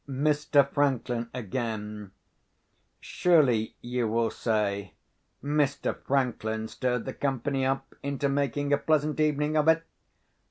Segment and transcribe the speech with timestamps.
[0.09, 0.67] Mr.
[0.67, 4.95] Franklin again—surely, you will say,
[5.43, 5.95] Mr.
[6.07, 9.83] Franklin stirred the company up into making a pleasant evening of it?